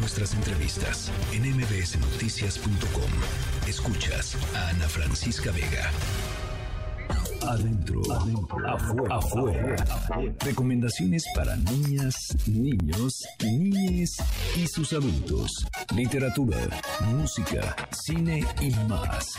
[0.00, 3.10] nuestras entrevistas en mbsnoticias.com.
[3.68, 5.90] Escuchas a Ana Francisca Vega.
[7.46, 8.00] Adentro,
[8.66, 9.76] afuera, afuera.
[10.40, 12.14] Recomendaciones para niñas,
[12.46, 14.16] niños, niñes
[14.56, 15.66] y sus adultos.
[15.94, 16.58] Literatura,
[17.06, 19.34] música, cine y más.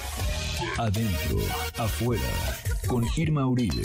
[0.78, 1.40] Adentro,
[1.78, 2.22] afuera.
[2.88, 3.84] Con Irma Uribe.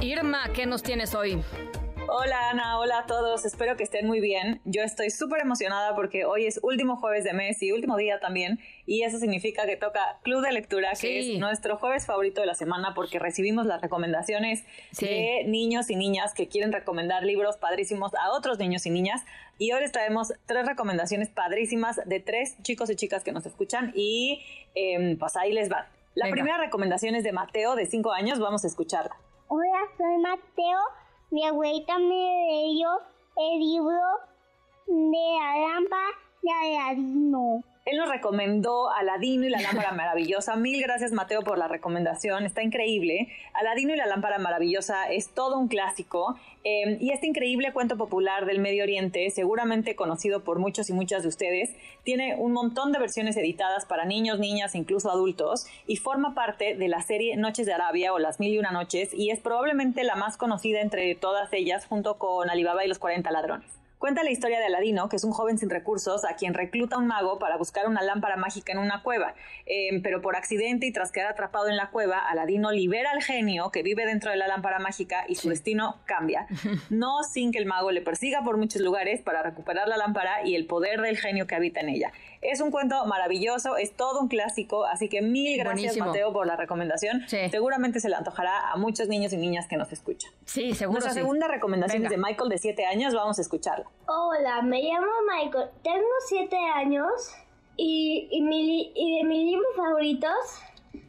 [0.00, 1.42] Irma, ¿qué nos tienes hoy?
[2.12, 4.60] Hola Ana, hola a todos, espero que estén muy bien.
[4.64, 8.58] Yo estoy súper emocionada porque hoy es último jueves de mes y último día también
[8.84, 12.56] y eso significa que toca Club de Lectura, que es nuestro jueves favorito de la
[12.56, 14.64] semana porque recibimos las recomendaciones
[15.00, 19.22] de niños y niñas que quieren recomendar libros padrísimos a otros niños y niñas.
[19.58, 23.92] Y hoy les traemos tres recomendaciones padrísimas de tres chicos y chicas que nos escuchan
[23.94, 24.42] y
[24.74, 25.86] em, pues ahí les va.
[26.16, 29.14] La primera recomendación es de Mateo de 5 años, vamos a escucharla.
[29.46, 30.80] Hola, soy Mateo
[31.30, 32.88] mi abuelita me leyó
[33.36, 34.00] el libro
[34.86, 36.08] de la lámpara
[36.42, 37.62] de Aladino.
[37.86, 40.54] Él nos recomendó Aladino y la lámpara maravillosa.
[40.54, 43.28] Mil gracias Mateo por la recomendación, está increíble.
[43.54, 48.44] Aladino y la lámpara maravillosa es todo un clásico eh, y este increíble cuento popular
[48.44, 51.70] del Medio Oriente, seguramente conocido por muchos y muchas de ustedes,
[52.04, 56.88] tiene un montón de versiones editadas para niños, niñas incluso adultos y forma parte de
[56.88, 60.16] la serie Noches de Arabia o Las Mil y Una Noches y es probablemente la
[60.16, 63.80] más conocida entre todas ellas junto con Alibaba y los 40 ladrones.
[64.00, 67.06] Cuenta la historia de Aladino, que es un joven sin recursos a quien recluta un
[67.06, 69.34] mago para buscar una lámpara mágica en una cueva.
[69.66, 73.70] Em, pero por accidente y tras quedar atrapado en la cueva, Aladino libera al genio
[73.70, 76.46] que vive dentro de la lámpara mágica y su destino cambia.
[76.88, 80.54] No sin que el mago le persiga por muchos lugares para recuperar la lámpara y
[80.54, 82.10] el poder del genio que habita en ella.
[82.40, 86.56] Es un cuento maravilloso, es todo un clásico, así que mil gracias Mateo por la
[86.56, 87.28] recomendación.
[87.28, 90.32] Seguramente se le antojará a muchos niños y niñas que nos escuchan.
[90.46, 91.00] Sí, seguro.
[91.00, 93.89] Nuestra segunda recomendación es de Michael de 7 años, vamos a escucharla.
[94.06, 97.34] Hola, me llamo Michael, tengo 7 años
[97.76, 100.34] y, y, mi, y de mis libros favoritos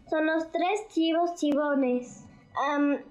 [0.09, 2.25] son los tres chivos chivones.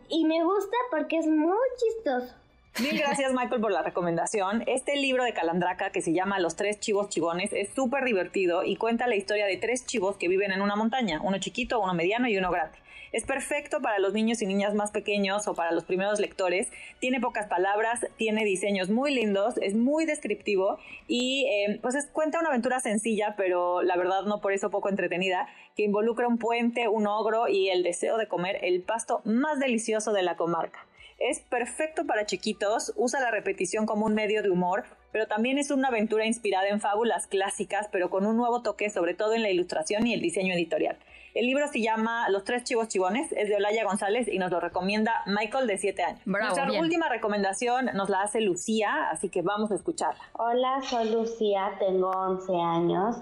[0.08, 2.34] y me gusta porque es muy chistoso.
[2.78, 4.62] Mil gracias Michael por la recomendación.
[4.66, 8.76] Este libro de Calandraca que se llama Los tres chivos chivones es súper divertido y
[8.76, 12.28] cuenta la historia de tres chivos que viven en una montaña, uno chiquito, uno mediano
[12.28, 12.78] y uno grande.
[13.12, 16.68] Es perfecto para los niños y niñas más pequeños o para los primeros lectores.
[17.00, 20.78] Tiene pocas palabras, tiene diseños muy lindos, es muy descriptivo
[21.08, 25.48] y eh, pues cuenta una aventura sencilla, pero la verdad no por eso poco entretenida,
[25.76, 30.12] que involucra un puente, un ogro y el deseo de comer el pasto más delicioso
[30.12, 30.86] de la comarca.
[31.18, 35.70] Es perfecto para chiquitos, usa la repetición como un medio de humor, pero también es
[35.70, 39.50] una aventura inspirada en fábulas clásicas, pero con un nuevo toque, sobre todo en la
[39.50, 40.96] ilustración y el diseño editorial.
[41.32, 44.58] El libro se llama Los tres chivos chivones, es de Olaya González y nos lo
[44.58, 46.20] recomienda Michael de 7 años.
[46.26, 50.20] Nuestra última recomendación nos la hace Lucía, así que vamos a escucharla.
[50.32, 53.16] Hola, soy Lucía, tengo 11 años.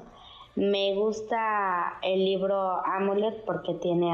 [0.56, 4.10] Me gusta el libro Amulet porque tiene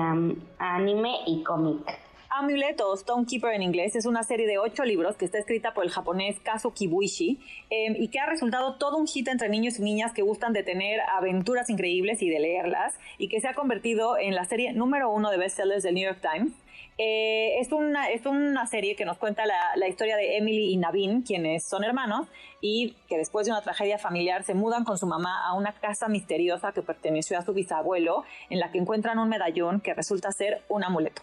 [0.58, 2.03] anime y cómic.
[2.36, 5.84] Amulet o Stonekeeper en inglés es una serie de ocho libros que está escrita por
[5.84, 7.38] el japonés Kazu Kibuishi
[7.70, 10.64] em, y que ha resultado todo un hit entre niños y niñas que gustan de
[10.64, 15.12] tener aventuras increíbles y de leerlas y que se ha convertido en la serie número
[15.12, 16.52] uno de bestsellers del New York Times.
[16.98, 20.76] Eh, es, una, es una serie que nos cuenta la, la, historia de Emily y
[20.76, 22.26] Navin, quienes son hermanos
[22.60, 26.08] y que después de una tragedia familiar se mudan con su mamá a una casa
[26.08, 30.62] misteriosa que perteneció a su bisabuelo, en la que encuentran un medallón que resulta ser
[30.68, 31.22] un amuleto.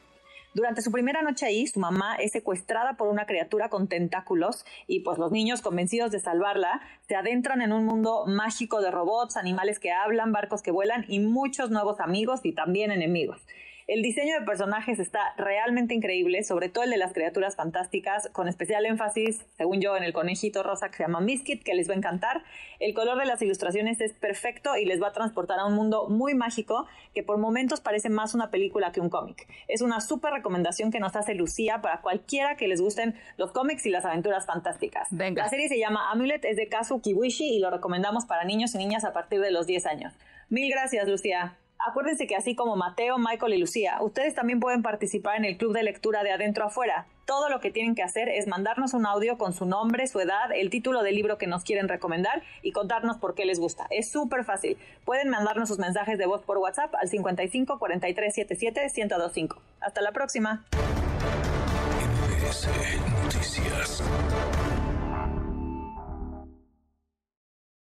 [0.53, 4.99] Durante su primera noche ahí, su mamá es secuestrada por una criatura con tentáculos y
[4.99, 9.79] pues los niños convencidos de salvarla se adentran en un mundo mágico de robots, animales
[9.79, 13.41] que hablan, barcos que vuelan y muchos nuevos amigos y también enemigos.
[13.87, 18.47] El diseño de personajes está realmente increíble, sobre todo el de las criaturas fantásticas, con
[18.47, 21.93] especial énfasis, según yo, en el conejito rosa que se llama Miskit, que les va
[21.93, 22.43] a encantar.
[22.79, 26.07] El color de las ilustraciones es perfecto y les va a transportar a un mundo
[26.09, 29.47] muy mágico que por momentos parece más una película que un cómic.
[29.67, 33.85] Es una súper recomendación que nos hace Lucía para cualquiera que les gusten los cómics
[33.85, 35.07] y las aventuras fantásticas.
[35.11, 38.77] La serie se llama Amulet, es de Kazu Kiwishi y lo recomendamos para niños y
[38.77, 40.13] niñas a partir de los 10 años.
[40.49, 41.57] Mil gracias, Lucía.
[41.87, 45.73] Acuérdense que así como Mateo, Michael y Lucía, ustedes también pueden participar en el club
[45.73, 47.07] de lectura de Adentro Afuera.
[47.25, 50.51] Todo lo que tienen que hacer es mandarnos un audio con su nombre, su edad,
[50.53, 53.87] el título del libro que nos quieren recomendar y contarnos por qué les gusta.
[53.89, 54.77] Es súper fácil.
[55.05, 59.61] Pueden mandarnos sus mensajes de voz por WhatsApp al 55 43 77 1025.
[59.79, 60.65] Hasta la próxima.